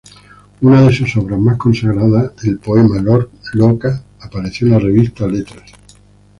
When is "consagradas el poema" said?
1.57-2.99